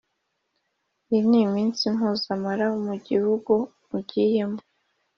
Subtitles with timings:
[1.09, 3.53] Iyi ni iminsi muzamara mu gihugu
[3.89, 4.59] mugiyemo